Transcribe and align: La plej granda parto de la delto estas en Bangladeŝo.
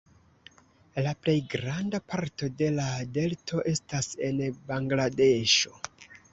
La 1.07 1.11
plej 1.25 1.35
granda 1.51 1.99
parto 2.15 2.49
de 2.63 2.71
la 2.79 2.87
delto 3.19 3.63
estas 3.75 4.11
en 4.31 4.43
Bangladeŝo. 4.73 5.79